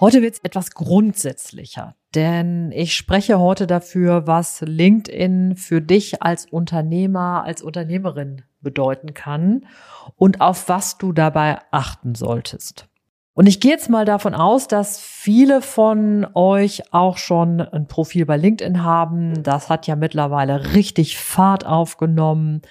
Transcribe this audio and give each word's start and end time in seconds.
Heute 0.00 0.22
wird 0.22 0.34
es 0.34 0.44
etwas 0.44 0.70
grundsätzlicher, 0.70 1.96
denn 2.14 2.70
ich 2.70 2.94
spreche 2.94 3.40
heute 3.40 3.66
dafür, 3.66 4.28
was 4.28 4.60
LinkedIn 4.60 5.56
für 5.56 5.80
dich 5.80 6.22
als 6.22 6.46
Unternehmer, 6.46 7.42
als 7.44 7.62
Unternehmerin 7.62 8.42
bedeuten 8.60 9.12
kann 9.12 9.66
und 10.14 10.40
auf 10.40 10.68
was 10.68 10.98
du 10.98 11.12
dabei 11.12 11.58
achten 11.72 12.14
solltest. 12.14 12.86
Und 13.34 13.48
ich 13.48 13.58
gehe 13.58 13.72
jetzt 13.72 13.90
mal 13.90 14.04
davon 14.04 14.34
aus, 14.34 14.68
dass 14.68 15.00
viele 15.00 15.62
von 15.62 16.28
euch 16.32 16.92
auch 16.92 17.16
schon 17.16 17.60
ein 17.60 17.88
Profil 17.88 18.24
bei 18.24 18.36
LinkedIn 18.36 18.84
haben. 18.84 19.42
Das 19.42 19.68
hat 19.68 19.88
ja 19.88 19.96
mittlerweile 19.96 20.74
richtig 20.74 21.18
Fahrt 21.18 21.66
aufgenommen. 21.66 22.62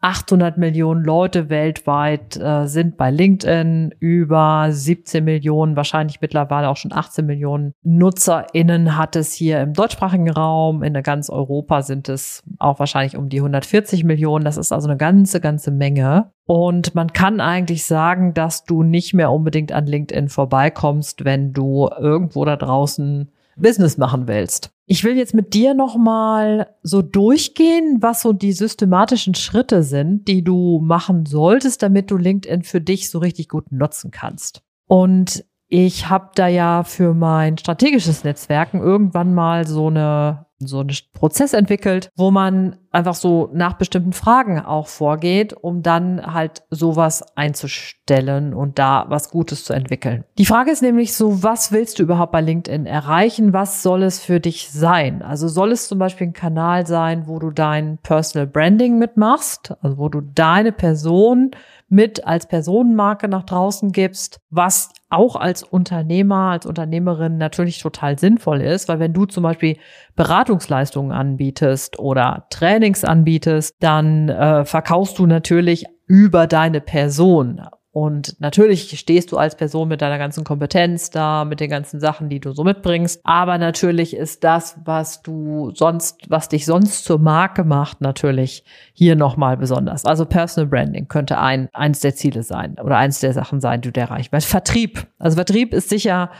800 0.00 0.56
Millionen 0.56 1.04
Leute 1.04 1.50
weltweit 1.50 2.36
äh, 2.36 2.66
sind 2.66 2.96
bei 2.96 3.10
LinkedIn, 3.10 3.94
über 3.98 4.68
17 4.70 5.22
Millionen, 5.22 5.76
wahrscheinlich 5.76 6.20
mittlerweile 6.20 6.68
auch 6.68 6.76
schon 6.76 6.92
18 6.92 7.26
Millionen 7.26 7.74
NutzerInnen 7.82 8.96
hat 8.96 9.14
es 9.16 9.32
hier 9.32 9.60
im 9.60 9.74
deutschsprachigen 9.74 10.30
Raum. 10.30 10.82
In 10.82 10.94
ganz 11.02 11.28
Europa 11.28 11.82
sind 11.82 12.08
es 12.08 12.42
auch 12.58 12.78
wahrscheinlich 12.78 13.16
um 13.16 13.28
die 13.28 13.38
140 13.38 14.04
Millionen. 14.04 14.44
Das 14.44 14.56
ist 14.56 14.72
also 14.72 14.88
eine 14.88 14.96
ganze, 14.96 15.40
ganze 15.40 15.70
Menge. 15.70 16.30
Und 16.46 16.94
man 16.94 17.12
kann 17.12 17.40
eigentlich 17.40 17.84
sagen, 17.84 18.34
dass 18.34 18.64
du 18.64 18.82
nicht 18.82 19.14
mehr 19.14 19.30
unbedingt 19.30 19.70
an 19.72 19.86
LinkedIn 19.86 20.28
vorbeikommst, 20.28 21.24
wenn 21.24 21.52
du 21.52 21.88
irgendwo 21.98 22.44
da 22.44 22.56
draußen 22.56 23.30
Business 23.56 23.98
machen 23.98 24.26
willst. 24.28 24.70
Ich 24.86 25.04
will 25.04 25.16
jetzt 25.16 25.34
mit 25.34 25.54
dir 25.54 25.74
nochmal 25.74 26.74
so 26.82 27.02
durchgehen, 27.02 27.98
was 28.00 28.22
so 28.22 28.32
die 28.32 28.52
systematischen 28.52 29.34
Schritte 29.34 29.82
sind, 29.82 30.26
die 30.26 30.42
du 30.42 30.80
machen 30.82 31.26
solltest, 31.26 31.82
damit 31.82 32.10
du 32.10 32.16
LinkedIn 32.16 32.62
für 32.62 32.80
dich 32.80 33.10
so 33.10 33.18
richtig 33.18 33.48
gut 33.48 33.70
nutzen 33.70 34.10
kannst. 34.10 34.62
Und 34.86 35.44
ich 35.68 36.08
habe 36.08 36.30
da 36.34 36.48
ja 36.48 36.82
für 36.82 37.14
mein 37.14 37.56
strategisches 37.56 38.24
Netzwerken 38.24 38.80
irgendwann 38.80 39.34
mal 39.34 39.66
so 39.66 39.86
eine 39.86 40.46
so 40.60 40.80
einen 40.80 40.94
Prozess 41.14 41.54
entwickelt, 41.54 42.10
wo 42.16 42.30
man 42.30 42.76
einfach 42.90 43.14
so 43.14 43.48
nach 43.52 43.74
bestimmten 43.74 44.12
Fragen 44.12 44.60
auch 44.60 44.88
vorgeht, 44.88 45.54
um 45.54 45.82
dann 45.82 46.34
halt 46.34 46.62
sowas 46.70 47.24
einzustellen 47.36 48.52
und 48.52 48.78
da 48.78 49.06
was 49.08 49.30
Gutes 49.30 49.64
zu 49.64 49.72
entwickeln. 49.72 50.24
Die 50.38 50.46
Frage 50.46 50.70
ist 50.70 50.82
nämlich 50.82 51.14
so, 51.14 51.42
was 51.42 51.72
willst 51.72 51.98
du 51.98 52.02
überhaupt 52.02 52.32
bei 52.32 52.40
LinkedIn 52.40 52.86
erreichen? 52.86 53.52
Was 53.52 53.82
soll 53.82 54.02
es 54.02 54.20
für 54.20 54.40
dich 54.40 54.70
sein? 54.70 55.22
Also 55.22 55.48
soll 55.48 55.72
es 55.72 55.88
zum 55.88 55.98
Beispiel 55.98 56.28
ein 56.28 56.32
Kanal 56.32 56.86
sein, 56.86 57.26
wo 57.26 57.38
du 57.38 57.50
dein 57.50 57.98
Personal 57.98 58.46
Branding 58.46 58.98
mitmachst, 58.98 59.74
also 59.80 59.98
wo 59.98 60.08
du 60.08 60.20
deine 60.20 60.72
Person 60.72 61.52
mit 61.88 62.26
als 62.26 62.46
Personenmarke 62.46 63.28
nach 63.28 63.44
draußen 63.44 63.92
gibst, 63.92 64.40
was 64.50 64.90
auch 65.10 65.36
als 65.36 65.62
Unternehmer, 65.62 66.52
als 66.52 66.66
Unternehmerin 66.66 67.36
natürlich 67.36 67.80
total 67.80 68.18
sinnvoll 68.18 68.60
ist, 68.60 68.88
weil 68.88 69.00
wenn 69.00 69.12
du 69.12 69.26
zum 69.26 69.42
Beispiel 69.42 69.76
Beratungsleistungen 70.16 71.12
anbietest 71.12 71.98
oder 71.98 72.46
Trainings 72.50 73.04
anbietest, 73.04 73.74
dann 73.80 74.28
äh, 74.28 74.64
verkaufst 74.64 75.18
du 75.18 75.26
natürlich 75.26 75.84
über 76.06 76.46
deine 76.46 76.80
Person 76.80 77.60
und 77.92 78.40
natürlich 78.40 78.96
stehst 79.00 79.32
du 79.32 79.36
als 79.36 79.56
Person 79.56 79.88
mit 79.88 80.00
deiner 80.00 80.18
ganzen 80.18 80.44
Kompetenz 80.44 81.10
da, 81.10 81.44
mit 81.44 81.58
den 81.58 81.70
ganzen 81.70 81.98
Sachen, 81.98 82.28
die 82.28 82.38
du 82.38 82.52
so 82.52 82.62
mitbringst. 82.62 83.20
Aber 83.24 83.58
natürlich 83.58 84.14
ist 84.14 84.44
das, 84.44 84.78
was 84.84 85.22
du 85.22 85.72
sonst, 85.74 86.20
was 86.28 86.48
dich 86.48 86.66
sonst 86.66 87.04
zur 87.04 87.18
Marke 87.18 87.64
macht, 87.64 88.00
natürlich 88.00 88.64
hier 88.92 89.16
nochmal 89.16 89.56
besonders. 89.56 90.04
Also 90.04 90.24
Personal 90.24 90.68
Branding 90.68 91.08
könnte 91.08 91.38
ein, 91.38 91.68
eins 91.72 91.98
der 91.98 92.14
Ziele 92.14 92.44
sein 92.44 92.76
oder 92.80 92.96
eins 92.96 93.18
der 93.18 93.32
Sachen 93.32 93.60
sein, 93.60 93.80
die 93.80 93.92
du 93.92 94.00
erreichen 94.00 94.28
willst. 94.30 94.46
Vertrieb. 94.46 95.08
Also 95.18 95.34
Vertrieb 95.34 95.74
ist 95.74 95.88
sicher 95.88 96.30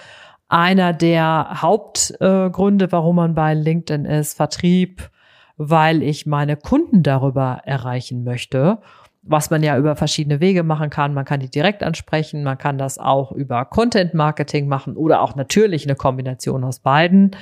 einer 0.49 0.93
der 0.93 1.63
Hauptgründe, 1.63 2.93
warum 2.93 3.17
man 3.17 3.35
bei 3.35 3.55
LinkedIn 3.55 4.05
ist. 4.05 4.37
Vertrieb, 4.37 5.11
weil 5.57 6.05
ich 6.05 6.27
meine 6.27 6.57
Kunden 6.57 7.03
darüber 7.03 7.63
erreichen 7.65 8.23
möchte 8.23 8.79
was 9.23 9.51
man 9.51 9.63
ja 9.63 9.77
über 9.77 9.97
verschiedene 9.97 10.41
Wege 10.41 10.63
machen 10.63 10.91
kann. 10.91 11.15
Man 11.15 11.25
kann 11.25 11.41
die 11.41 11.51
direkt 11.51 11.83
ansprechen, 11.83 12.43
man 12.43 12.59
kann 12.59 12.79
das 12.79 12.99
auch 12.99 13.33
über 13.33 13.65
Content 13.65 14.15
Marketing 14.15 14.67
machen 14.67 14.97
oder 14.97 15.21
auch 15.21 15.37
natürlich 15.37 15.85
eine 15.85 15.97
Kombination 15.97 16.65
aus 16.65 16.81
beiden. 16.81 17.33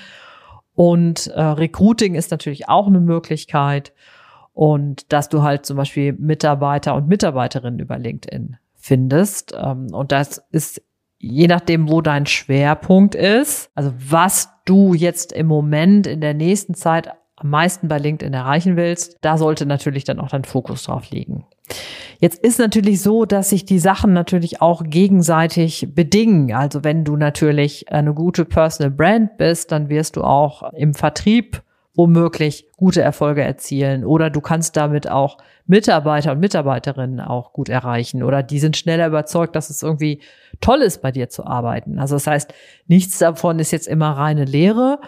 Und 0.75 1.29
äh, 1.29 1.41
Recruiting 1.41 2.15
ist 2.15 2.31
natürlich 2.31 2.69
auch 2.69 2.87
eine 2.87 3.01
Möglichkeit. 3.01 3.93
Und 4.53 5.13
dass 5.13 5.29
du 5.29 5.43
halt 5.43 5.67
zum 5.67 5.77
Beispiel 5.77 6.15
Mitarbeiter 6.15 6.95
und 6.97 7.07
Mitarbeiterinnen 7.07 7.79
über 7.79 7.97
LinkedIn 7.97 8.57
findest. 8.75 9.55
Ähm, 9.57 9.89
und 9.93 10.11
das 10.11 10.43
ist 10.51 10.83
je 11.19 11.47
nachdem, 11.47 11.89
wo 11.89 12.01
dein 12.01 12.27
Schwerpunkt 12.27 13.15
ist, 13.15 13.71
also 13.75 13.93
was 13.99 14.51
du 14.65 14.95
jetzt 14.95 15.33
im 15.33 15.47
Moment 15.47 16.07
in 16.07 16.21
der 16.21 16.35
nächsten 16.35 16.75
Zeit 16.75 17.09
am 17.37 17.51
meisten 17.51 17.89
bei 17.89 17.99
LinkedIn 17.99 18.35
erreichen 18.35 18.77
willst, 18.77 19.17
da 19.21 19.39
sollte 19.39 19.67
natürlich 19.67 20.05
dann 20.05 20.21
auch 20.21 20.29
dein 20.29 20.45
Fokus 20.45 20.85
drauf 20.85 21.11
liegen. 21.11 21.47
Jetzt 22.21 22.43
ist 22.43 22.59
natürlich 22.59 23.01
so, 23.01 23.25
dass 23.25 23.51
sich 23.51 23.65
die 23.65 23.79
Sachen 23.79 24.13
natürlich 24.13 24.61
auch 24.61 24.83
gegenseitig 24.85 25.89
bedingen. 25.95 26.53
Also 26.53 26.83
wenn 26.83 27.05
du 27.05 27.17
natürlich 27.17 27.93
eine 27.93 28.13
gute 28.13 28.45
Personal 28.45 28.91
Brand 28.91 29.39
bist, 29.39 29.71
dann 29.71 29.89
wirst 29.89 30.17
du 30.17 30.25
auch 30.25 30.73
im 30.73 30.95
Vertrieb 30.95 31.63
womöglich 31.99 32.69
gute 32.77 33.03
Erfolge 33.03 33.43
erzielen 33.43 34.05
oder 34.05 34.31
du 34.31 34.41
kannst 34.41 34.77
damit 34.77 35.11
auch 35.11 35.39
Mitarbeiter 35.67 36.31
und 36.31 36.39
Mitarbeiterinnen 36.39 37.21
auch 37.21 37.53
gut 37.53 37.69
erreichen 37.69 38.23
oder 38.23 38.45
die 38.45 38.61
sind 38.61 38.77
schneller 38.77 39.09
überzeugt, 39.09 39.57
dass 39.57 39.69
es 39.69 39.83
irgendwie 39.83 40.21
toll 40.61 40.81
ist, 40.83 41.03
bei 41.03 41.11
dir 41.11 41.29
zu 41.29 41.45
arbeiten. 41.45 41.99
Also 41.99 42.15
das 42.15 42.29
heißt, 42.29 42.55
nichts 42.87 43.19
davon 43.19 43.59
ist 43.59 43.73
jetzt 43.73 43.89
immer 43.89 44.13
reine 44.13 44.45
Lehre, 44.45 45.01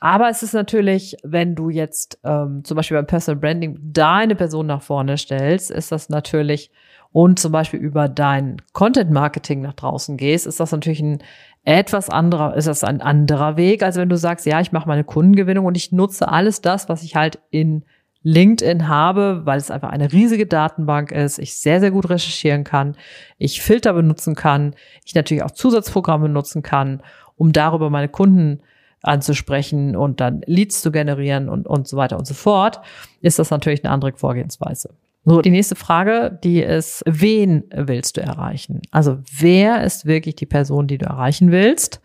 aber 0.00 0.28
es 0.28 0.42
ist 0.42 0.52
natürlich, 0.52 1.16
wenn 1.22 1.54
du 1.54 1.70
jetzt 1.70 2.18
ähm, 2.24 2.62
zum 2.64 2.76
Beispiel 2.76 2.96
beim 2.96 3.06
Personal 3.06 3.40
Branding 3.40 3.78
deine 3.82 4.34
Person 4.34 4.66
nach 4.66 4.82
vorne 4.82 5.16
stellst, 5.16 5.70
ist 5.70 5.92
das 5.92 6.08
natürlich 6.08 6.70
und 7.12 7.38
zum 7.38 7.50
Beispiel 7.52 7.80
über 7.80 8.08
dein 8.08 8.60
Content 8.72 9.10
Marketing 9.10 9.62
nach 9.62 9.72
draußen 9.72 10.16
gehst, 10.16 10.46
ist 10.46 10.60
das 10.60 10.72
natürlich 10.72 11.00
ein 11.00 11.22
etwas 11.64 12.10
anderer, 12.10 12.54
ist 12.56 12.68
das 12.68 12.84
ein 12.84 13.00
anderer 13.00 13.56
Weg, 13.56 13.82
als 13.82 13.96
wenn 13.96 14.08
du 14.08 14.16
sagst, 14.16 14.44
ja, 14.46 14.60
ich 14.60 14.70
mache 14.70 14.86
meine 14.86 15.02
Kundengewinnung 15.02 15.64
und 15.64 15.76
ich 15.76 15.92
nutze 15.92 16.28
alles 16.28 16.60
das, 16.60 16.88
was 16.88 17.02
ich 17.02 17.16
halt 17.16 17.38
in 17.50 17.84
LinkedIn 18.22 18.88
habe, 18.88 19.42
weil 19.44 19.56
es 19.56 19.70
einfach 19.70 19.90
eine 19.90 20.12
riesige 20.12 20.46
Datenbank 20.46 21.10
ist, 21.10 21.38
ich 21.38 21.56
sehr, 21.56 21.80
sehr 21.80 21.90
gut 21.90 22.10
recherchieren 22.10 22.64
kann, 22.64 22.96
ich 23.38 23.62
Filter 23.62 23.92
benutzen 23.92 24.34
kann, 24.34 24.74
ich 25.04 25.14
natürlich 25.14 25.42
auch 25.42 25.52
Zusatzprogramme 25.52 26.28
nutzen 26.28 26.62
kann, 26.62 27.02
um 27.36 27.52
darüber 27.52 27.88
meine 27.88 28.08
Kunden 28.08 28.60
anzusprechen 29.02 29.96
und 29.96 30.20
dann 30.20 30.42
Leads 30.46 30.82
zu 30.82 30.90
generieren 30.90 31.48
und, 31.48 31.66
und 31.66 31.86
so 31.86 31.96
weiter 31.96 32.18
und 32.18 32.26
so 32.26 32.34
fort, 32.34 32.80
ist 33.20 33.38
das 33.38 33.50
natürlich 33.50 33.84
eine 33.84 33.92
andere 33.92 34.12
Vorgehensweise. 34.12 34.90
So, 35.24 35.42
die 35.42 35.50
nächste 35.50 35.74
Frage, 35.74 36.38
die 36.44 36.60
ist, 36.60 37.02
wen 37.04 37.64
willst 37.72 38.16
du 38.16 38.20
erreichen? 38.20 38.80
Also 38.92 39.18
wer 39.38 39.82
ist 39.82 40.06
wirklich 40.06 40.36
die 40.36 40.46
Person, 40.46 40.86
die 40.86 40.98
du 40.98 41.06
erreichen 41.06 41.50
willst? 41.50 42.00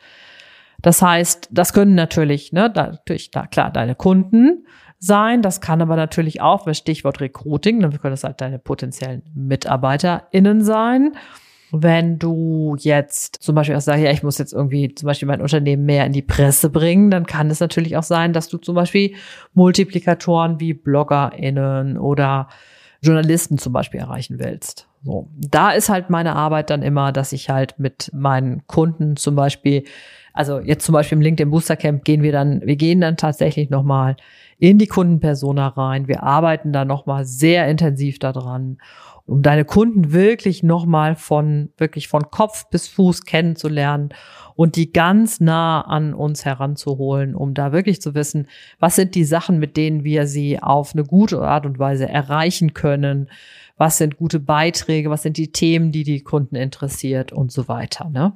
Das 0.82 1.04
heißt, 1.04 1.50
das 1.52 1.74
können 1.74 1.94
natürlich, 1.94 2.52
ne, 2.52 2.72
da, 2.72 2.88
natürlich, 2.88 3.30
da, 3.30 3.46
klar, 3.46 3.72
deine 3.72 3.94
Kunden 3.94 4.66
sein. 4.98 5.44
Das 5.44 5.62
kann 5.62 5.82
aber 5.84 5.96
natürlich 5.96 6.42
auch, 6.42 6.68
Stichwort 6.74 7.22
Recruiting, 7.22 7.80
dann 7.82 7.92
können 8.00 8.14
das 8.14 8.24
halt 8.24 8.42
deine 8.42 8.58
potenziellen 8.58 9.22
MitarbeiterInnen 9.36 10.64
sein. 10.64 11.14
Wenn 11.72 12.20
du 12.20 12.76
jetzt 12.80 13.38
zum 13.42 13.56
Beispiel 13.56 13.76
auch 13.76 13.82
sagst, 13.82 14.04
ja, 14.04 14.12
ich 14.12 14.24
muss 14.24 14.38
jetzt 14.38 14.52
irgendwie 14.52 14.94
zum 14.94 15.08
Beispiel 15.08 15.28
mein 15.28 15.42
Unternehmen 15.42 15.86
mehr 15.86 16.06
in 16.06 16.12
die 16.12 16.22
Presse 16.22 16.70
bringen, 16.70 17.12
dann 17.12 17.26
kann 17.26 17.50
es 17.50 17.62
natürlich 17.62 17.96
auch 17.96 18.04
sein, 18.04 18.34
dass 18.34 18.50
du 18.50 18.58
zum 18.58 18.76
Beispiel 18.76 19.14
Multiplikatoren 19.54 20.60
wie 20.60 20.74
BloggerInnen 20.74 21.98
oder 21.98 22.50
Journalisten 23.02 23.58
zum 23.58 23.74
Beispiel 23.74 24.00
erreichen 24.00 24.38
willst. 24.40 24.88
So. 25.04 25.28
Da 25.36 25.72
ist 25.72 25.90
halt 25.90 26.10
meine 26.10 26.36
Arbeit 26.36 26.70
dann 26.70 26.84
immer, 26.84 27.12
dass 27.12 27.34
ich 27.34 27.50
halt 27.50 27.80
mit 27.80 28.12
meinen 28.14 28.68
Kunden 28.68 29.16
zum 29.16 29.36
Beispiel, 29.36 29.84
also 30.34 30.60
jetzt 30.60 30.86
zum 30.86 30.94
Beispiel 30.94 31.18
im 31.18 31.24
LinkedIn 31.24 31.50
Booster 31.50 31.76
Camp 31.76 32.04
gehen 32.04 32.22
wir 32.22 32.32
dann, 32.32 32.62
wir 32.64 32.76
gehen 32.76 33.02
dann 33.02 33.18
tatsächlich 33.18 33.70
nochmal 33.70 34.16
in 34.60 34.78
die 34.78 34.88
Kundenpersona 34.88 35.70
rein. 35.70 36.08
Wir 36.08 36.22
arbeiten 36.22 36.72
da 36.72 36.86
nochmal 36.86 37.26
sehr 37.26 37.68
intensiv 37.68 38.20
daran 38.20 38.78
um 39.32 39.42
deine 39.42 39.64
Kunden 39.64 40.12
wirklich 40.12 40.62
nochmal 40.62 41.16
von, 41.16 41.70
wirklich 41.78 42.10
von 42.10 42.30
Kopf 42.32 42.70
bis 42.70 42.90
Fuß 42.90 43.24
kennenzulernen 43.24 44.10
und 44.56 44.76
die 44.76 44.92
ganz 44.92 45.40
nah 45.40 45.82
an 45.82 46.14
uns 46.14 46.44
heranzuholen, 46.44 47.34
um 47.34 47.54
da 47.54 47.72
wirklich 47.72 48.02
zu 48.02 48.14
wissen, 48.14 48.48
was 48.80 48.98
sind 48.98 49.16
die 49.16 49.24
Sachen, 49.24 49.58
mit 49.58 49.78
denen 49.78 50.04
wir 50.04 50.28
sie 50.28 50.62
auf 50.62 50.94
eine 50.94 51.06
gute 51.06 51.42
Art 51.42 51.66
und 51.66 51.80
Weise 51.80 52.10
erreichen 52.10 52.74
können, 52.74 53.30
was 53.78 53.98
sind 53.98 54.18
gute 54.18 54.42
Beiträge, 54.42 55.10
was 55.10 55.24
sind 55.24 55.38
die 55.38 55.54
Themen, 55.54 55.94
die 55.94 56.04
die 56.04 56.22
Kunden 56.22 56.58
interessiert 56.58 57.32
und 57.32 57.54
so 57.54 57.70
weiter. 57.70 58.10
Ne? 58.10 58.34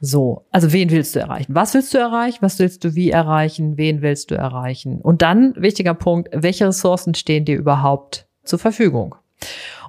So, 0.00 0.44
also 0.50 0.72
wen 0.72 0.90
willst 0.90 1.14
du 1.14 1.20
erreichen? 1.20 1.54
Was 1.54 1.72
willst 1.72 1.94
du 1.94 1.98
erreichen? 1.98 2.38
Was 2.40 2.58
willst 2.58 2.82
du 2.82 2.96
wie 2.96 3.10
erreichen? 3.10 3.78
Wen 3.78 4.02
willst 4.02 4.32
du 4.32 4.34
erreichen? 4.34 5.00
Und 5.00 5.22
dann, 5.22 5.54
wichtiger 5.56 5.94
Punkt, 5.94 6.30
welche 6.32 6.66
Ressourcen 6.66 7.14
stehen 7.14 7.44
dir 7.44 7.56
überhaupt 7.56 8.26
zur 8.42 8.58
Verfügung? 8.58 9.14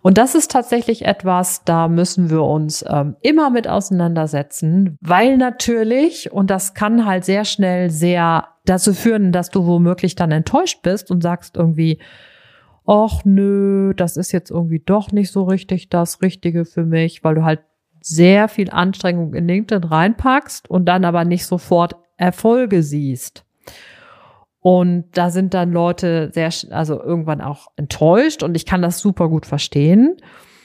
Und 0.01 0.17
das 0.17 0.35
ist 0.35 0.51
tatsächlich 0.51 1.05
etwas, 1.05 1.63
da 1.63 1.87
müssen 1.87 2.29
wir 2.29 2.43
uns 2.43 2.85
ähm, 2.87 3.15
immer 3.21 3.49
mit 3.49 3.67
auseinandersetzen, 3.67 4.97
weil 5.01 5.37
natürlich, 5.37 6.31
und 6.31 6.49
das 6.49 6.73
kann 6.73 7.05
halt 7.05 7.25
sehr 7.25 7.45
schnell 7.45 7.89
sehr 7.89 8.47
dazu 8.65 8.93
führen, 8.93 9.31
dass 9.31 9.49
du 9.49 9.65
womöglich 9.65 10.15
dann 10.15 10.31
enttäuscht 10.31 10.81
bist 10.83 11.09
und 11.11 11.21
sagst 11.21 11.55
irgendwie, 11.55 11.99
ach 12.85 13.25
nö, 13.25 13.93
das 13.95 14.17
ist 14.17 14.31
jetzt 14.31 14.51
irgendwie 14.51 14.79
doch 14.79 15.11
nicht 15.11 15.31
so 15.31 15.43
richtig 15.43 15.89
das 15.89 16.21
Richtige 16.21 16.65
für 16.65 16.85
mich, 16.85 17.23
weil 17.23 17.35
du 17.35 17.43
halt 17.43 17.61
sehr 18.01 18.47
viel 18.47 18.69
Anstrengung 18.69 19.33
in 19.33 19.47
LinkedIn 19.47 19.83
reinpackst 19.83 20.69
und 20.69 20.85
dann 20.85 21.03
aber 21.03 21.25
nicht 21.25 21.45
sofort 21.45 21.95
Erfolge 22.15 22.83
siehst. 22.83 23.43
Und 24.67 25.05
da 25.13 25.29
sind 25.29 25.53
dann 25.53 25.71
Leute 25.71 26.29
sehr, 26.33 26.51
also 26.71 27.01
irgendwann 27.01 27.39
auch 27.39 27.67
enttäuscht 27.77 28.43
und 28.43 28.53
ich 28.53 28.65
kann 28.65 28.81
das 28.81 28.99
super 28.99 29.29
gut 29.29 29.45
verstehen. 29.45 30.17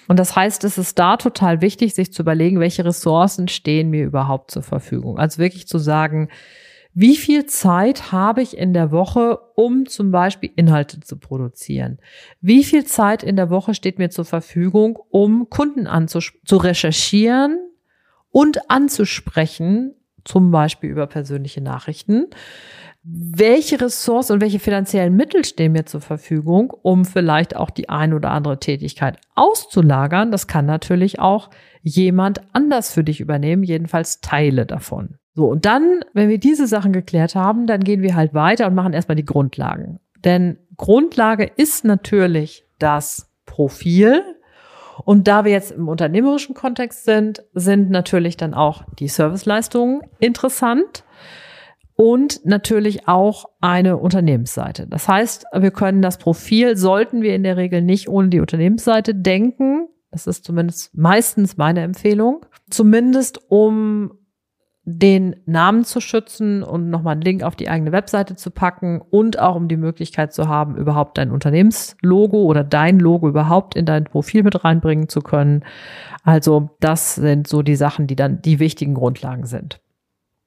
Und 0.08 0.18
das 0.18 0.34
heißt, 0.34 0.64
es 0.64 0.76
ist 0.76 0.98
da 0.98 1.16
total 1.16 1.60
wichtig, 1.60 1.94
sich 1.94 2.12
zu 2.12 2.22
überlegen, 2.22 2.58
welche 2.58 2.84
Ressourcen 2.84 3.46
stehen 3.46 3.90
mir 3.90 4.02
überhaupt 4.02 4.50
zur 4.50 4.64
Verfügung. 4.64 5.18
Also 5.18 5.38
wirklich 5.38 5.68
zu 5.68 5.78
sagen, 5.78 6.30
wie 6.94 7.14
viel 7.14 7.46
Zeit 7.46 8.10
habe 8.10 8.42
ich 8.42 8.58
in 8.58 8.72
der 8.74 8.90
Woche, 8.90 9.38
um 9.54 9.86
zum 9.86 10.10
Beispiel 10.10 10.50
Inhalte 10.56 10.98
zu 10.98 11.16
produzieren? 11.16 12.00
Wie 12.40 12.64
viel 12.64 12.84
Zeit 12.84 13.22
in 13.22 13.36
der 13.36 13.50
Woche 13.50 13.72
steht 13.72 14.00
mir 14.00 14.10
zur 14.10 14.24
Verfügung, 14.24 14.98
um 15.10 15.48
Kunden 15.48 15.86
zu 16.08 16.56
recherchieren 16.56 17.56
und 18.32 18.68
anzusprechen, 18.68 19.94
zum 20.24 20.50
Beispiel 20.50 20.90
über 20.90 21.06
persönliche 21.06 21.60
Nachrichten? 21.60 22.26
Welche 23.04 23.80
Ressourcen 23.80 24.34
und 24.34 24.40
welche 24.40 24.60
finanziellen 24.60 25.16
Mittel 25.16 25.44
stehen 25.44 25.72
mir 25.72 25.86
zur 25.86 26.00
Verfügung, 26.00 26.72
um 26.82 27.04
vielleicht 27.04 27.56
auch 27.56 27.70
die 27.70 27.88
ein 27.88 28.14
oder 28.14 28.30
andere 28.30 28.60
Tätigkeit 28.60 29.18
auszulagern. 29.34 30.30
Das 30.30 30.46
kann 30.46 30.66
natürlich 30.66 31.18
auch 31.18 31.50
jemand 31.82 32.42
anders 32.52 32.92
für 32.92 33.02
dich 33.02 33.20
übernehmen, 33.20 33.64
jedenfalls 33.64 34.20
Teile 34.20 34.66
davon. 34.66 35.16
So, 35.34 35.46
und 35.46 35.64
dann, 35.64 36.04
wenn 36.12 36.28
wir 36.28 36.38
diese 36.38 36.66
Sachen 36.66 36.92
geklärt 36.92 37.34
haben, 37.34 37.66
dann 37.66 37.82
gehen 37.82 38.02
wir 38.02 38.14
halt 38.14 38.34
weiter 38.34 38.66
und 38.66 38.74
machen 38.74 38.92
erstmal 38.92 39.16
die 39.16 39.24
Grundlagen. 39.24 39.98
Denn 40.24 40.58
Grundlage 40.76 41.50
ist 41.56 41.84
natürlich 41.84 42.64
das 42.78 43.32
Profil. 43.46 44.22
Und 45.04 45.26
da 45.26 45.44
wir 45.44 45.50
jetzt 45.50 45.72
im 45.72 45.88
unternehmerischen 45.88 46.54
Kontext 46.54 47.04
sind, 47.04 47.42
sind 47.54 47.90
natürlich 47.90 48.36
dann 48.36 48.54
auch 48.54 48.84
die 48.98 49.08
Serviceleistungen 49.08 50.02
interessant 50.20 51.02
und 51.94 52.44
natürlich 52.44 53.06
auch 53.08 53.46
eine 53.60 53.98
Unternehmensseite. 53.98 54.86
Das 54.86 55.08
heißt, 55.08 55.46
wir 55.54 55.70
können 55.70 56.02
das 56.02 56.18
Profil, 56.18 56.76
sollten 56.76 57.22
wir 57.22 57.34
in 57.34 57.42
der 57.42 57.56
Regel 57.56 57.82
nicht 57.82 58.08
ohne 58.08 58.28
die 58.28 58.40
Unternehmensseite 58.40 59.14
denken. 59.14 59.88
Das 60.10 60.26
ist 60.26 60.44
zumindest 60.44 60.96
meistens 60.96 61.56
meine 61.56 61.82
Empfehlung. 61.82 62.44
Zumindest 62.70 63.40
um 63.48 64.12
den 64.84 65.36
Namen 65.46 65.84
zu 65.84 66.00
schützen 66.00 66.64
und 66.64 66.90
nochmal 66.90 67.12
einen 67.12 67.22
Link 67.22 67.44
auf 67.44 67.54
die 67.54 67.68
eigene 67.68 67.92
Webseite 67.92 68.34
zu 68.34 68.50
packen 68.50 69.00
und 69.00 69.38
auch 69.38 69.54
um 69.54 69.68
die 69.68 69.76
Möglichkeit 69.76 70.32
zu 70.32 70.48
haben, 70.48 70.76
überhaupt 70.76 71.18
dein 71.18 71.30
Unternehmenslogo 71.30 72.42
oder 72.42 72.64
dein 72.64 72.98
Logo 72.98 73.28
überhaupt 73.28 73.76
in 73.76 73.86
dein 73.86 74.04
Profil 74.04 74.42
mit 74.42 74.64
reinbringen 74.64 75.08
zu 75.08 75.20
können. 75.20 75.64
Also 76.24 76.70
das 76.80 77.14
sind 77.14 77.46
so 77.46 77.62
die 77.62 77.76
Sachen, 77.76 78.08
die 78.08 78.16
dann 78.16 78.42
die 78.42 78.58
wichtigen 78.58 78.94
Grundlagen 78.94 79.46
sind. 79.46 79.80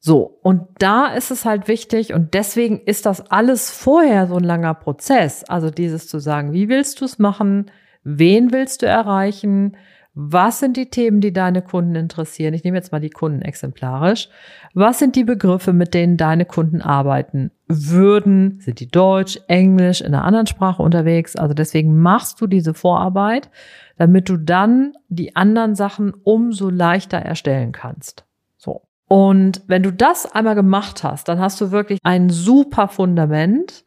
So, 0.08 0.38
und 0.44 0.68
da 0.78 1.08
ist 1.08 1.32
es 1.32 1.46
halt 1.46 1.68
wichtig 1.68 2.14
und 2.14 2.36
deswegen 2.36 2.80
ist 2.80 3.08
das 3.08 3.32
alles 3.32 3.72
vorher 3.72 4.28
so 4.28 4.36
ein 4.36 4.44
langer 4.44 4.76
Prozess. 4.76 5.44
Also 5.46 5.72
dieses 5.72 6.08
zu 6.08 6.20
sagen, 6.20 6.54
wie 6.54 6.70
willst 6.70 7.02
du 7.02 7.06
es 7.06 7.18
machen? 7.18 7.72
Wen 8.04 8.52
willst 8.52 8.84
du 8.84 8.86
erreichen? 8.86 9.78
Was 10.14 10.60
sind 10.60 10.78
die 10.78 10.92
Themen, 10.92 11.22
die 11.22 11.34
deine 11.34 11.64
Kunden 11.64 11.96
interessieren? 11.96 12.54
Ich 12.54 12.64
nehme 12.64 12.78
jetzt 12.78 12.92
mal 12.92 13.00
die 13.00 13.10
Kunden 13.10 13.42
exemplarisch. 13.42 14.30
Was 14.76 15.00
sind 15.00 15.16
die 15.16 15.24
Begriffe, 15.24 15.74
mit 15.74 15.96
denen 15.96 16.18
deine 16.18 16.46
Kunden 16.46 16.84
arbeiten 16.84 17.50
würden? 17.68 18.60
Sind 18.60 18.82
die 18.82 18.92
Deutsch, 18.92 19.40
Englisch, 19.48 20.02
in 20.02 20.14
einer 20.14 20.24
anderen 20.24 20.46
Sprache 20.46 20.84
unterwegs? 20.84 21.36
Also 21.36 21.56
deswegen 21.56 22.00
machst 22.00 22.40
du 22.40 22.46
diese 22.46 22.76
Vorarbeit, 22.76 23.50
damit 23.98 24.30
du 24.30 24.38
dann 24.38 24.94
die 25.10 25.36
anderen 25.36 25.74
Sachen 25.74 26.14
umso 26.14 26.70
leichter 26.70 27.18
erstellen 27.18 27.72
kannst. 27.72 28.25
Und 29.08 29.62
wenn 29.68 29.84
du 29.84 29.92
das 29.92 30.32
einmal 30.34 30.56
gemacht 30.56 31.04
hast, 31.04 31.28
dann 31.28 31.40
hast 31.40 31.62
du 31.62 31.72
wirklich 31.72 32.00
ein 32.04 32.30
super 32.30 32.88
Fundament. 32.88 33.86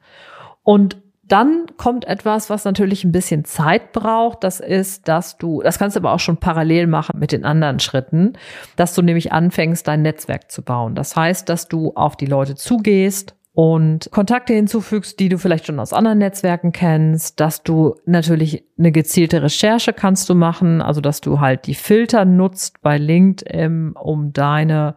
Und 0.62 0.98
dann 1.28 1.66
kommt 1.76 2.06
etwas, 2.06 2.48
was 2.48 2.64
natürlich 2.64 3.04
ein 3.04 3.12
bisschen 3.12 3.44
Zeit 3.44 3.92
braucht. 3.92 4.42
Das 4.44 4.60
ist, 4.60 5.08
dass 5.08 5.36
du, 5.36 5.60
das 5.62 5.78
kannst 5.78 5.96
du 5.96 6.00
aber 6.00 6.12
auch 6.12 6.20
schon 6.20 6.38
parallel 6.38 6.86
machen 6.86 7.18
mit 7.18 7.32
den 7.32 7.44
anderen 7.44 7.80
Schritten, 7.80 8.32
dass 8.76 8.94
du 8.94 9.02
nämlich 9.02 9.32
anfängst, 9.32 9.86
dein 9.86 10.02
Netzwerk 10.02 10.50
zu 10.50 10.62
bauen. 10.62 10.94
Das 10.94 11.14
heißt, 11.16 11.48
dass 11.48 11.68
du 11.68 11.92
auf 11.94 12.16
die 12.16 12.26
Leute 12.26 12.54
zugehst 12.54 13.37
und 13.58 14.08
Kontakte 14.12 14.52
hinzufügst, 14.54 15.18
die 15.18 15.28
du 15.28 15.36
vielleicht 15.36 15.66
schon 15.66 15.80
aus 15.80 15.92
anderen 15.92 16.18
Netzwerken 16.18 16.70
kennst, 16.70 17.40
dass 17.40 17.64
du 17.64 17.96
natürlich 18.06 18.62
eine 18.78 18.92
gezielte 18.92 19.42
Recherche 19.42 19.92
kannst 19.92 20.28
du 20.28 20.36
machen, 20.36 20.80
also 20.80 21.00
dass 21.00 21.20
du 21.20 21.40
halt 21.40 21.66
die 21.66 21.74
Filter 21.74 22.24
nutzt 22.24 22.80
bei 22.82 22.98
LinkedIn, 22.98 23.94
um 23.94 24.32
deine 24.32 24.94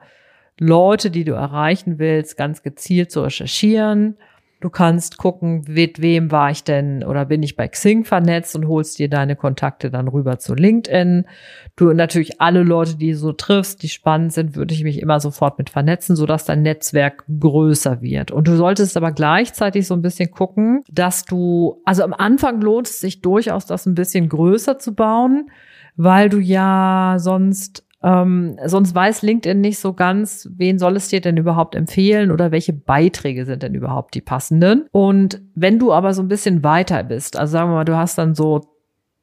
Leute, 0.59 1.09
die 1.09 1.23
du 1.23 1.31
erreichen 1.31 1.97
willst, 1.97 2.37
ganz 2.37 2.61
gezielt 2.61 3.09
zu 3.09 3.21
recherchieren. 3.21 4.17
Du 4.61 4.69
kannst 4.69 5.17
gucken, 5.17 5.65
mit 5.67 6.03
wem 6.03 6.31
war 6.31 6.51
ich 6.51 6.63
denn 6.63 7.03
oder 7.03 7.25
bin 7.25 7.41
ich 7.41 7.55
bei 7.55 7.67
Xing 7.67 8.05
vernetzt 8.05 8.55
und 8.55 8.67
holst 8.67 8.99
dir 8.99 9.09
deine 9.09 9.35
Kontakte 9.35 9.89
dann 9.89 10.07
rüber 10.07 10.37
zu 10.37 10.53
LinkedIn. 10.53 11.25
Du 11.75 11.91
natürlich 11.93 12.39
alle 12.39 12.61
Leute, 12.61 12.95
die 12.95 13.11
du 13.11 13.17
so 13.17 13.33
triffst, 13.33 13.81
die 13.81 13.89
spannend 13.89 14.33
sind, 14.33 14.55
würde 14.55 14.75
ich 14.75 14.83
mich 14.83 15.01
immer 15.01 15.19
sofort 15.19 15.57
mit 15.57 15.71
vernetzen, 15.71 16.15
sodass 16.15 16.45
dein 16.45 16.61
Netzwerk 16.61 17.25
größer 17.39 18.03
wird. 18.03 18.29
Und 18.29 18.47
du 18.47 18.55
solltest 18.55 18.95
aber 18.97 19.11
gleichzeitig 19.11 19.87
so 19.87 19.95
ein 19.95 20.03
bisschen 20.03 20.29
gucken, 20.29 20.83
dass 20.91 21.25
du, 21.25 21.81
also 21.83 22.03
am 22.03 22.13
Anfang 22.13 22.61
lohnt 22.61 22.87
es 22.87 22.99
sich 22.99 23.21
durchaus, 23.21 23.65
das 23.65 23.87
ein 23.87 23.95
bisschen 23.95 24.29
größer 24.29 24.77
zu 24.77 24.93
bauen, 24.93 25.49
weil 25.95 26.29
du 26.29 26.37
ja 26.37 27.15
sonst 27.17 27.83
ähm, 28.03 28.57
sonst 28.65 28.95
weiß 28.95 29.21
LinkedIn 29.21 29.61
nicht 29.61 29.79
so 29.79 29.93
ganz, 29.93 30.49
wen 30.55 30.79
soll 30.79 30.95
es 30.95 31.09
dir 31.09 31.21
denn 31.21 31.37
überhaupt 31.37 31.75
empfehlen 31.75 32.31
oder 32.31 32.51
welche 32.51 32.73
Beiträge 32.73 33.45
sind 33.45 33.63
denn 33.63 33.75
überhaupt 33.75 34.15
die 34.15 34.21
passenden. 34.21 34.87
Und 34.91 35.41
wenn 35.55 35.79
du 35.79 35.93
aber 35.93 36.13
so 36.13 36.21
ein 36.21 36.27
bisschen 36.27 36.63
weiter 36.63 37.03
bist, 37.03 37.37
also 37.37 37.51
sagen 37.51 37.69
wir 37.69 37.75
mal, 37.75 37.85
du 37.85 37.97
hast 37.97 38.17
dann 38.17 38.33
so 38.33 38.61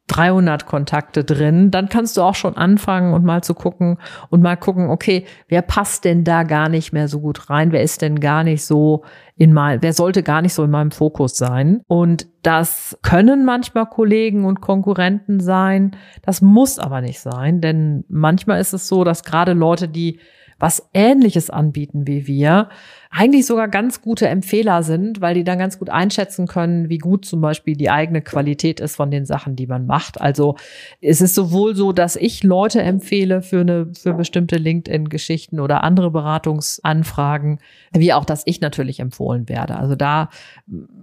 300 0.09 0.67
Kontakte 0.67 1.23
drin, 1.23 1.71
dann 1.71 1.89
kannst 1.89 2.17
du 2.17 2.23
auch 2.23 2.35
schon 2.35 2.57
anfangen 2.57 3.15
und 3.15 3.25
mal 3.25 3.43
zu 3.43 3.55
gucken 3.55 3.99
und 4.31 4.43
mal 4.43 4.57
gucken, 4.57 4.91
okay, 4.91 5.25
wer 5.49 5.63
passt 5.63 6.05
denn 6.05 6.25
da 6.25 6.43
gar 6.43 6.69
nicht 6.69 6.93
mehr 6.93 7.09
so 7.09 7.21
gut 7.21 7.49
rein? 7.49 7.73
Wer 7.73 7.83
ist 7.83 8.03
denn 8.03 8.19
gar 8.21 8.43
nicht 8.43 8.65
so 8.65 9.05
in 9.37 9.53
mein, 9.53 9.81
wer 9.83 9.93
sollte 9.93 10.25
gar 10.25 10.43
nicht 10.43 10.53
so 10.53 10.65
in 10.65 10.71
meinem 10.71 10.91
Fokus 10.91 11.37
sein. 11.37 11.81
Und 11.87 12.27
das 12.43 12.99
können 13.03 13.45
manchmal 13.45 13.87
Kollegen 13.87 14.45
und 14.45 14.61
Konkurrenten 14.61 15.39
sein. 15.39 15.93
Das 16.23 16.43
muss 16.43 16.79
aber 16.81 17.01
nicht 17.01 17.21
sein, 17.21 17.61
denn 17.61 18.05
manchmal 18.09 18.61
ist 18.61 18.73
es 18.73 18.89
so, 18.89 19.05
dass 19.05 19.23
gerade 19.23 19.53
Leute, 19.53 19.89
die 19.89 20.19
was 20.59 20.89
Ähnliches 20.93 21.51
anbieten 21.51 22.07
wie 22.07 22.27
wir, 22.27 22.69
eigentlich 23.11 23.47
sogar 23.47 23.69
ganz 23.69 24.03
gute 24.03 24.29
Empfehler 24.29 24.83
sind, 24.83 25.21
weil 25.21 25.35
die 25.35 25.45
dann 25.45 25.59
ganz 25.59 25.79
gut 25.79 25.89
einschätzen 25.89 26.47
können, 26.47 26.89
wie 26.91 26.99
gut 26.99 27.25
zum 27.25 27.41
Beispiel 27.41 27.75
die 27.75 27.91
eigene 27.91 28.21
Qualität 28.21 28.81
ist 28.81 28.97
von 28.97 29.11
den 29.11 29.25
Sachen, 29.25 29.57
die 29.57 29.67
man 29.67 29.87
macht. 29.87 30.21
Also 30.21 30.57
es 31.01 31.21
ist 31.21 31.35
sowohl 31.35 31.75
so, 31.75 31.93
dass 31.93 32.17
ich 32.17 32.43
Leute 32.43 32.83
empfehle 32.83 33.41
für 33.41 33.61
eine, 33.61 33.93
für 33.95 34.13
bestimmte 34.13 34.57
LinkedIn-Geschichten 34.57 35.59
oder 35.61 35.85
andere 35.85 36.11
Beratungsanfragen, 36.11 37.61
wie 37.93 38.13
auch, 38.13 38.25
dass 38.25 38.43
ich 38.45 38.61
natürlich 38.61 39.01
empfohlen 39.01 39.49
werde. 39.49 39.77
Also 39.77 39.95
da 39.95 40.29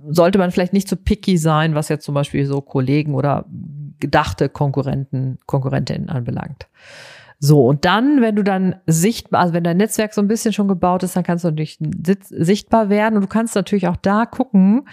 sollte 0.07 0.37
man 0.37 0.51
vielleicht 0.51 0.73
nicht 0.73 0.87
zu 0.87 0.95
so 0.95 1.01
picky 1.03 1.37
sein, 1.37 1.75
was 1.75 1.89
jetzt 1.89 2.05
zum 2.05 2.13
Beispiel 2.13 2.45
so 2.45 2.61
Kollegen 2.61 3.15
oder 3.15 3.45
gedachte 3.99 4.49
Konkurrenten, 4.49 5.39
Konkurrentinnen 5.45 6.09
anbelangt. 6.09 6.67
So, 7.39 7.65
und 7.65 7.85
dann, 7.85 8.21
wenn 8.21 8.35
du 8.35 8.43
dann 8.43 8.75
sichtbar, 8.87 9.41
also 9.41 9.53
wenn 9.53 9.63
dein 9.63 9.77
Netzwerk 9.77 10.13
so 10.13 10.21
ein 10.21 10.27
bisschen 10.27 10.53
schon 10.53 10.67
gebaut 10.67 11.03
ist, 11.03 11.15
dann 11.15 11.23
kannst 11.23 11.43
du 11.43 11.49
natürlich 11.49 11.77
sichtbar 12.29 12.89
werden. 12.89 13.15
Und 13.15 13.21
du 13.21 13.27
kannst 13.27 13.55
natürlich 13.55 13.87
auch 13.87 13.97
da 13.97 14.25
gucken, 14.25 14.87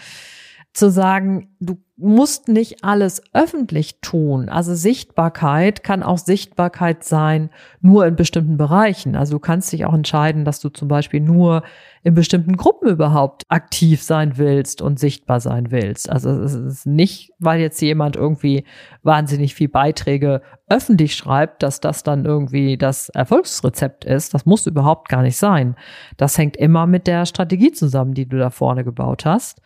zu 0.72 0.90
sagen, 0.90 1.54
du 1.60 1.78
musst 1.98 2.48
nicht 2.48 2.82
alles 2.82 3.22
öffentlich 3.34 4.00
tun. 4.00 4.48
Also 4.48 4.74
Sichtbarkeit 4.74 5.84
kann 5.84 6.02
auch 6.02 6.18
Sichtbarkeit 6.18 7.04
sein, 7.04 7.50
nur 7.80 8.06
in 8.06 8.16
bestimmten 8.16 8.56
Bereichen. 8.56 9.14
Also 9.14 9.34
du 9.34 9.38
kannst 9.38 9.70
dich 9.72 9.84
auch 9.84 9.92
entscheiden, 9.92 10.44
dass 10.44 10.60
du 10.60 10.70
zum 10.70 10.88
Beispiel 10.88 11.20
nur 11.20 11.62
in 12.02 12.14
bestimmten 12.14 12.56
Gruppen 12.56 12.88
überhaupt 12.88 13.44
aktiv 13.48 14.02
sein 14.02 14.38
willst 14.38 14.80
und 14.80 14.98
sichtbar 14.98 15.40
sein 15.40 15.70
willst. 15.70 16.10
Also 16.10 16.30
es 16.30 16.54
ist 16.54 16.86
nicht, 16.86 17.32
weil 17.38 17.60
jetzt 17.60 17.80
jemand 17.82 18.16
irgendwie 18.16 18.64
wahnsinnig 19.02 19.54
viel 19.54 19.68
Beiträge 19.68 20.40
öffentlich 20.68 21.14
schreibt, 21.14 21.62
dass 21.62 21.80
das 21.80 22.02
dann 22.02 22.24
irgendwie 22.24 22.78
das 22.78 23.10
Erfolgsrezept 23.10 24.06
ist. 24.06 24.32
Das 24.32 24.46
muss 24.46 24.66
überhaupt 24.66 25.10
gar 25.10 25.22
nicht 25.22 25.36
sein. 25.36 25.76
Das 26.16 26.38
hängt 26.38 26.56
immer 26.56 26.86
mit 26.86 27.06
der 27.06 27.26
Strategie 27.26 27.72
zusammen, 27.72 28.14
die 28.14 28.26
du 28.26 28.38
da 28.38 28.48
vorne 28.48 28.82
gebaut 28.82 29.26
hast. 29.26 29.60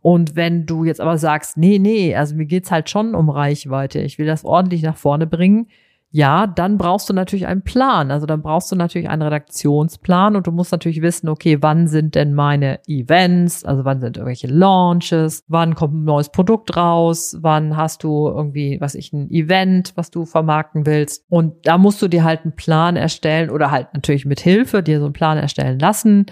Und 0.00 0.36
wenn 0.36 0.66
du 0.66 0.84
jetzt 0.84 1.00
aber 1.00 1.18
sagst, 1.18 1.56
nee, 1.56 1.78
nee, 1.78 2.14
also 2.14 2.34
mir 2.34 2.46
geht's 2.46 2.70
halt 2.70 2.90
schon 2.90 3.14
um 3.14 3.30
Reichweite, 3.30 4.00
ich 4.00 4.18
will 4.18 4.26
das 4.26 4.44
ordentlich 4.44 4.82
nach 4.82 4.96
vorne 4.96 5.26
bringen, 5.26 5.68
ja, 6.10 6.46
dann 6.46 6.78
brauchst 6.78 7.10
du 7.10 7.12
natürlich 7.12 7.46
einen 7.46 7.62
Plan. 7.62 8.10
Also 8.10 8.24
dann 8.24 8.40
brauchst 8.40 8.72
du 8.72 8.76
natürlich 8.76 9.10
einen 9.10 9.20
Redaktionsplan 9.20 10.36
und 10.36 10.46
du 10.46 10.52
musst 10.52 10.72
natürlich 10.72 11.02
wissen, 11.02 11.28
okay, 11.28 11.58
wann 11.60 11.86
sind 11.86 12.14
denn 12.14 12.32
meine 12.32 12.80
Events, 12.86 13.62
also 13.64 13.84
wann 13.84 14.00
sind 14.00 14.16
irgendwelche 14.16 14.46
Launches, 14.46 15.44
wann 15.48 15.74
kommt 15.74 15.94
ein 15.94 16.04
neues 16.04 16.30
Produkt 16.30 16.76
raus, 16.76 17.36
wann 17.40 17.76
hast 17.76 18.04
du 18.04 18.26
irgendwie, 18.26 18.80
was 18.80 18.94
ich, 18.94 19.12
ein 19.12 19.30
Event, 19.30 19.92
was 19.96 20.10
du 20.10 20.24
vermarkten 20.24 20.86
willst. 20.86 21.24
Und 21.28 21.66
da 21.66 21.76
musst 21.76 22.00
du 22.00 22.08
dir 22.08 22.24
halt 22.24 22.40
einen 22.44 22.56
Plan 22.56 22.96
erstellen 22.96 23.50
oder 23.50 23.70
halt 23.70 23.88
natürlich 23.92 24.24
mit 24.24 24.40
Hilfe 24.40 24.82
dir 24.82 25.00
so 25.00 25.04
einen 25.04 25.12
Plan 25.12 25.36
erstellen 25.36 25.78
lassen 25.78 26.24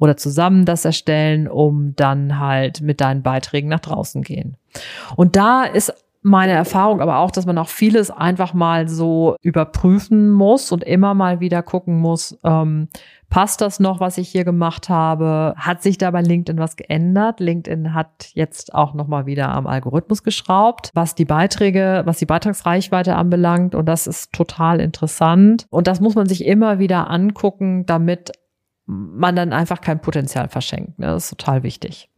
oder 0.00 0.16
zusammen 0.16 0.64
das 0.64 0.84
erstellen, 0.84 1.46
um 1.46 1.94
dann 1.94 2.40
halt 2.40 2.80
mit 2.80 3.00
deinen 3.00 3.22
Beiträgen 3.22 3.68
nach 3.68 3.80
draußen 3.80 4.22
gehen. 4.22 4.56
Und 5.14 5.36
da 5.36 5.64
ist 5.64 5.92
meine 6.22 6.52
Erfahrung 6.52 7.00
aber 7.00 7.18
auch, 7.18 7.30
dass 7.30 7.46
man 7.46 7.56
auch 7.56 7.68
vieles 7.68 8.10
einfach 8.10 8.52
mal 8.52 8.88
so 8.88 9.36
überprüfen 9.40 10.30
muss 10.30 10.70
und 10.70 10.84
immer 10.84 11.14
mal 11.14 11.40
wieder 11.40 11.62
gucken 11.62 11.98
muss, 11.98 12.38
ähm, 12.44 12.88
passt 13.30 13.60
das 13.60 13.80
noch, 13.80 14.00
was 14.00 14.18
ich 14.18 14.28
hier 14.28 14.44
gemacht 14.44 14.90
habe? 14.90 15.54
Hat 15.56 15.82
sich 15.82 15.96
da 15.96 16.10
bei 16.10 16.20
LinkedIn 16.20 16.60
was 16.60 16.76
geändert? 16.76 17.40
LinkedIn 17.40 17.94
hat 17.94 18.30
jetzt 18.34 18.74
auch 18.74 18.92
noch 18.92 19.06
mal 19.06 19.24
wieder 19.24 19.48
am 19.48 19.66
Algorithmus 19.66 20.22
geschraubt, 20.22 20.90
was 20.92 21.14
die 21.14 21.24
Beiträge, 21.24 22.02
was 22.04 22.18
die 22.18 22.26
Beitragsreichweite 22.26 23.16
anbelangt 23.16 23.74
und 23.74 23.86
das 23.86 24.06
ist 24.06 24.32
total 24.32 24.80
interessant 24.80 25.66
und 25.70 25.86
das 25.86 26.00
muss 26.00 26.16
man 26.16 26.28
sich 26.28 26.44
immer 26.44 26.78
wieder 26.78 27.08
angucken, 27.08 27.86
damit 27.86 28.32
man 28.90 29.36
dann 29.36 29.52
einfach 29.52 29.80
kein 29.80 30.00
Potenzial 30.00 30.48
verschenkt. 30.48 30.98
Ne? 30.98 31.06
Das 31.06 31.24
ist 31.24 31.30
total 31.30 31.62
wichtig. 31.62 32.08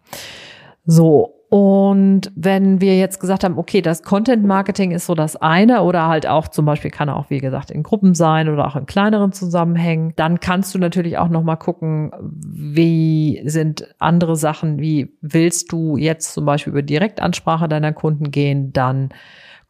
So, 0.85 1.43
und 1.53 2.33
wenn 2.35 2.81
wir 2.81 2.97
jetzt 2.97 3.21
gesagt 3.21 3.45
haben, 3.45 3.59
okay, 3.59 3.83
das 3.83 4.03
Content 4.03 4.43
Marketing 4.43 4.91
ist 4.91 5.05
so 5.05 5.15
das 5.15 5.37
eine 5.37 5.83
oder 5.83 6.09
halt 6.09 6.27
auch 6.27 6.49
zum 6.49 6.65
Beispiel 6.65 6.91
kann 6.91 7.11
auch, 7.11 7.29
wie 7.29 7.41
gesagt, 7.41 7.71
in 7.71 7.83
Gruppen 7.83 8.15
sein 8.15 8.49
oder 8.49 8.67
auch 8.67 8.75
in 8.75 8.87
kleineren 8.87 9.33
Zusammenhängen, 9.33 10.15
dann 10.17 10.41
kannst 10.41 10.75
du 10.75 10.79
natürlich 10.79 11.19
auch 11.19 11.29
nochmal 11.29 11.59
gucken, 11.59 12.11
wie 12.23 13.43
sind 13.45 13.95
andere 13.99 14.35
Sachen, 14.35 14.79
wie 14.79 15.15
willst 15.21 15.71
du 15.73 15.99
jetzt 15.99 16.33
zum 16.33 16.47
Beispiel 16.47 16.73
über 16.73 16.81
Direktansprache 16.81 17.69
deiner 17.69 17.93
Kunden 17.93 18.31
gehen, 18.31 18.73
dann 18.73 19.11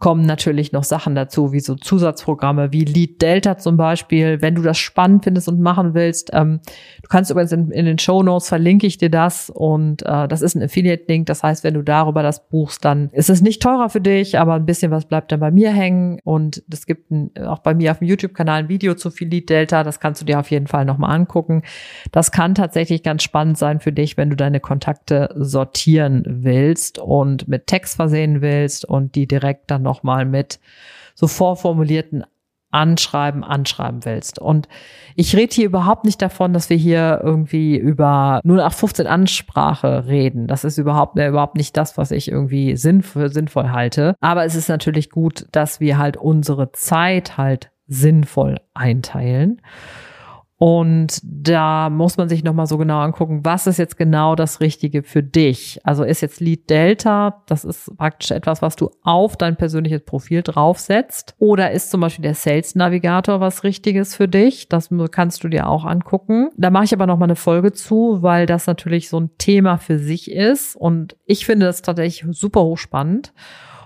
kommen 0.02 0.26
natürlich 0.26 0.72
noch 0.72 0.82
Sachen 0.82 1.14
dazu, 1.14 1.52
wie 1.52 1.60
so 1.60 1.76
Zusatzprogramme 1.76 2.72
wie 2.72 2.84
Lead 2.84 3.22
Delta 3.22 3.56
zum 3.56 3.76
Beispiel. 3.76 4.42
Wenn 4.42 4.56
du 4.56 4.62
das 4.62 4.76
spannend 4.76 5.22
findest 5.22 5.46
und 5.46 5.60
machen 5.60 5.94
willst, 5.94 6.30
ähm, 6.32 6.58
du 7.02 7.08
kannst 7.08 7.30
übrigens 7.30 7.52
in, 7.52 7.70
in 7.70 7.84
den 7.84 8.00
Show 8.00 8.20
Notes 8.24 8.48
verlinke 8.48 8.84
ich 8.84 8.98
dir 8.98 9.10
das 9.10 9.48
und 9.48 10.02
äh, 10.02 10.26
das 10.26 10.42
ist 10.42 10.56
ein 10.56 10.62
Affiliate-Link. 10.64 11.26
Das 11.26 11.44
heißt, 11.44 11.62
wenn 11.62 11.74
du 11.74 11.82
darüber 11.82 12.24
das 12.24 12.48
buchst, 12.48 12.84
dann 12.84 13.10
ist 13.12 13.30
es 13.30 13.42
nicht 13.42 13.62
teurer 13.62 13.90
für 13.90 14.00
dich, 14.00 14.40
aber 14.40 14.54
ein 14.54 14.66
bisschen 14.66 14.90
was 14.90 15.04
bleibt 15.04 15.30
dann 15.30 15.38
bei 15.38 15.52
mir 15.52 15.70
hängen 15.70 16.18
und 16.24 16.64
es 16.68 16.86
gibt 16.86 17.12
ein, 17.12 17.30
auch 17.46 17.60
bei 17.60 17.72
mir 17.72 17.92
auf 17.92 18.00
dem 18.00 18.08
YouTube-Kanal 18.08 18.64
ein 18.64 18.68
Video 18.68 18.94
zu 18.94 19.12
viel 19.12 19.28
Lead 19.28 19.50
Delta. 19.50 19.84
Das 19.84 20.00
kannst 20.00 20.20
du 20.20 20.24
dir 20.24 20.40
auf 20.40 20.50
jeden 20.50 20.66
Fall 20.66 20.84
nochmal 20.84 21.14
angucken. 21.14 21.62
Das 22.10 22.32
kann 22.32 22.56
tatsächlich 22.56 23.04
ganz 23.04 23.22
spannend 23.22 23.56
sein 23.56 23.78
für 23.78 23.92
dich, 23.92 24.16
wenn 24.16 24.30
du 24.30 24.36
deine 24.36 24.58
Kontakte 24.58 25.32
sortieren 25.36 26.24
willst 26.26 26.98
und 26.98 27.46
mit 27.46 27.68
Text 27.68 27.94
versehen 27.94 28.40
willst 28.42 28.84
und 28.84 29.14
die 29.14 29.28
direkt 29.28 29.70
dann 29.70 29.82
noch 29.82 29.91
nochmal 29.92 30.24
mit 30.24 30.58
so 31.14 31.26
vorformulierten 31.26 32.24
Anschreiben 32.72 33.44
anschreiben 33.44 34.04
willst. 34.06 34.38
Und 34.38 34.66
ich 35.14 35.36
rede 35.36 35.54
hier 35.54 35.66
überhaupt 35.66 36.06
nicht 36.06 36.22
davon, 36.22 36.54
dass 36.54 36.70
wir 36.70 36.76
hier 36.78 37.20
irgendwie 37.22 37.76
über 37.76 38.40
0815 38.44 39.06
Ansprache 39.06 40.06
reden. 40.06 40.46
Das 40.46 40.64
ist 40.64 40.78
überhaupt, 40.78 41.18
äh, 41.18 41.28
überhaupt 41.28 41.56
nicht 41.56 41.76
das, 41.76 41.98
was 41.98 42.10
ich 42.10 42.30
irgendwie 42.30 42.76
sinnvoll, 42.76 43.30
sinnvoll 43.30 43.70
halte. 43.70 44.14
Aber 44.20 44.46
es 44.46 44.54
ist 44.54 44.70
natürlich 44.70 45.10
gut, 45.10 45.46
dass 45.52 45.80
wir 45.80 45.98
halt 45.98 46.16
unsere 46.16 46.72
Zeit 46.72 47.36
halt 47.36 47.70
sinnvoll 47.88 48.58
einteilen. 48.72 49.60
Und 50.64 51.18
da 51.24 51.90
muss 51.90 52.18
man 52.18 52.28
sich 52.28 52.44
nochmal 52.44 52.68
so 52.68 52.78
genau 52.78 53.00
angucken, 53.00 53.40
was 53.42 53.66
ist 53.66 53.78
jetzt 53.78 53.96
genau 53.96 54.36
das 54.36 54.60
Richtige 54.60 55.02
für 55.02 55.20
dich? 55.20 55.80
Also 55.82 56.04
ist 56.04 56.20
jetzt 56.20 56.38
Lead 56.38 56.70
Delta, 56.70 57.42
das 57.46 57.64
ist 57.64 57.90
praktisch 57.96 58.30
etwas, 58.30 58.62
was 58.62 58.76
du 58.76 58.88
auf 59.02 59.36
dein 59.36 59.56
persönliches 59.56 60.04
Profil 60.04 60.42
draufsetzt. 60.42 61.34
Oder 61.40 61.72
ist 61.72 61.90
zum 61.90 62.00
Beispiel 62.00 62.22
der 62.22 62.36
Sales 62.36 62.76
Navigator 62.76 63.40
was 63.40 63.64
Richtiges 63.64 64.14
für 64.14 64.28
dich? 64.28 64.68
Das 64.68 64.88
kannst 65.10 65.42
du 65.42 65.48
dir 65.48 65.68
auch 65.68 65.84
angucken. 65.84 66.50
Da 66.56 66.70
mache 66.70 66.84
ich 66.84 66.94
aber 66.94 67.08
nochmal 67.08 67.26
eine 67.26 67.34
Folge 67.34 67.72
zu, 67.72 68.18
weil 68.22 68.46
das 68.46 68.68
natürlich 68.68 69.08
so 69.08 69.18
ein 69.18 69.30
Thema 69.38 69.78
für 69.78 69.98
sich 69.98 70.30
ist. 70.30 70.76
Und 70.76 71.16
ich 71.24 71.44
finde 71.44 71.66
das 71.66 71.82
tatsächlich 71.82 72.24
super 72.38 72.62
hochspannend. 72.62 73.32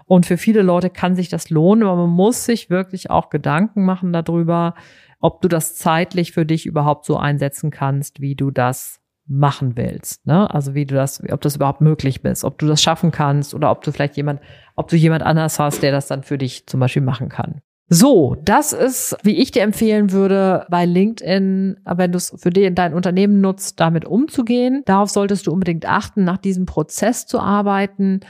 Und 0.04 0.25
für 0.26 0.37
viele 0.37 0.62
Leute 0.62 0.90
kann 0.90 1.16
sich 1.16 1.30
das 1.30 1.50
lohnen, 1.50 1.88
aber 1.88 1.97
man 1.97 2.11
muss 2.11 2.45
sich 2.45 2.68
wirklich 2.68 3.11
auch 3.11 3.28
Gedanken 3.28 3.85
machen 3.85 4.12
darüber, 4.12 4.75
ob 5.20 5.40
du 5.40 5.49
das 5.49 5.76
zeitlich 5.76 6.32
für 6.32 6.46
dich 6.46 6.66
überhaupt 6.66 7.04
so 7.04 7.16
einsetzen 7.16 7.70
kannst, 7.70 8.20
wie 8.20 8.35
du 8.35 8.50
das 8.50 9.00
machen 9.26 9.76
willst. 9.76 10.26
Ne? 10.26 10.52
Also 10.52 10.75
wie 10.75 10.87
du 10.87 10.94
das, 10.94 11.23
ob 11.30 11.40
das 11.40 11.56
überhaupt 11.56 11.80
möglich 11.80 12.25
ist, 12.25 12.44
ob 12.44 12.58
du 12.58 12.66
das 12.66 12.82
schaffen 12.82 13.11
kannst 13.11 13.54
oder 13.54 13.70
ob 13.70 13.82
du 13.82 13.92
vielleicht 13.92 14.16
jemand, 14.16 14.40
ob 14.76 14.88
du 14.88 14.96
jemand 14.96 15.23
anders 15.23 15.58
hast, 15.58 15.82
der 15.82 15.92
das 15.92 16.06
dann 16.06 16.23
für 16.23 16.38
dich 16.38 16.66
zum 16.66 16.80
Beispiel 16.80 17.02
machen 17.02 17.28
kann. 17.28 17.61
So, 17.88 18.37
das 18.44 18.73
ist, 18.73 19.16
wie 19.23 19.40
ich 19.40 19.52
dir 19.52 19.62
empfehlen 19.62 20.11
würde, 20.11 20.66
bei 20.70 20.85
LinkedIn, 20.85 21.78
wenn 21.85 22.12
du 22.12 22.16
es 22.16 22.35
für 22.37 22.50
dich 22.50 22.64
in 22.64 22.75
dein 22.75 22.94
Unternehmen 22.94 23.40
nutzt, 23.40 23.78
damit 23.78 24.04
umzugehen. 24.04 24.82
Darauf 24.87 25.11
solltest 25.11 25.46
du 25.46 25.52
unbedingt 25.52 25.87
achten, 25.87 26.25
nach 26.25 26.38
diesem 26.38 26.66
Prozess 26.66 27.26
zu 27.26 27.38
arbeiten 27.38 28.20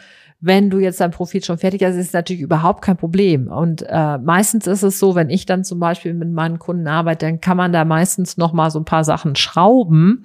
wenn 0.40 0.69
du 0.71 0.78
jetzt 0.78 1.00
dein 1.00 1.11
Profil 1.11 1.43
schon 1.43 1.59
fertig 1.59 1.83
hast, 1.83 1.95
ist 1.95 2.09
es 2.09 2.12
natürlich 2.12 2.43
überhaupt 2.43 2.83
kein 2.83 2.97
Problem. 2.97 3.49
Und 3.49 3.85
äh, 3.88 4.19
meistens 4.19 4.66
ist 4.66 4.83
es 4.83 4.99
so, 4.99 5.14
wenn 5.14 5.31
ich 5.31 5.47
dann 5.47 5.64
zum 5.64 5.81
Beispiel 5.81 6.12
mit 6.14 6.31
meinen 6.31 6.59
Kunden 6.59 6.87
arbeite, 6.87 7.26
dann 7.26 7.40
kann 7.40 7.57
man 7.57 7.73
da 7.73 7.85
meistens 7.85 8.37
noch 8.37 8.52
mal 8.52 8.71
so 8.71 8.78
ein 8.78 8.85
paar 8.85 9.05
Sachen 9.05 9.35
schrauben, 9.35 10.25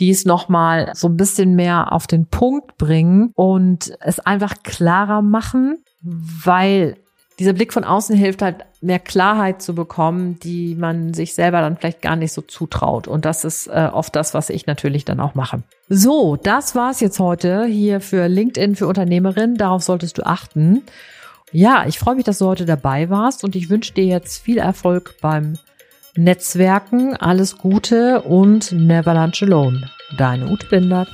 die 0.00 0.10
es 0.10 0.24
noch 0.24 0.48
mal 0.48 0.90
so 0.94 1.08
ein 1.08 1.16
bisschen 1.16 1.54
mehr 1.54 1.92
auf 1.92 2.06
den 2.06 2.26
Punkt 2.26 2.78
bringen 2.78 3.30
und 3.34 3.92
es 4.00 4.20
einfach 4.20 4.62
klarer 4.62 5.20
machen, 5.20 5.78
weil 6.00 6.96
dieser 7.42 7.54
Blick 7.54 7.72
von 7.72 7.82
außen 7.82 8.16
hilft 8.16 8.40
halt, 8.40 8.64
mehr 8.80 9.00
Klarheit 9.00 9.62
zu 9.62 9.74
bekommen, 9.74 10.38
die 10.40 10.76
man 10.76 11.12
sich 11.12 11.34
selber 11.34 11.60
dann 11.60 11.76
vielleicht 11.76 12.00
gar 12.00 12.14
nicht 12.14 12.32
so 12.32 12.40
zutraut. 12.40 13.08
Und 13.08 13.24
das 13.24 13.44
ist 13.44 13.66
äh, 13.66 13.90
oft 13.92 14.14
das, 14.14 14.32
was 14.32 14.48
ich 14.48 14.66
natürlich 14.66 15.04
dann 15.04 15.18
auch 15.18 15.34
mache. 15.34 15.62
So, 15.88 16.36
das 16.36 16.76
war's 16.76 17.00
jetzt 17.00 17.18
heute 17.18 17.64
hier 17.64 18.00
für 18.00 18.28
LinkedIn 18.28 18.76
für 18.76 18.86
Unternehmerinnen. 18.86 19.56
Darauf 19.56 19.82
solltest 19.82 20.18
du 20.18 20.22
achten. 20.24 20.82
Ja, 21.50 21.84
ich 21.88 21.98
freue 21.98 22.14
mich, 22.14 22.24
dass 22.24 22.38
du 22.38 22.46
heute 22.46 22.64
dabei 22.64 23.10
warst 23.10 23.42
und 23.42 23.56
ich 23.56 23.70
wünsche 23.70 23.92
dir 23.92 24.04
jetzt 24.04 24.40
viel 24.40 24.58
Erfolg 24.58 25.16
beim 25.20 25.58
Netzwerken, 26.14 27.16
alles 27.16 27.58
Gute 27.58 28.22
und 28.22 28.70
never 28.70 29.14
lunch 29.14 29.42
alone. 29.42 29.90
Deine 30.16 30.48
Ute 30.48 30.66
Bindert. 30.68 31.08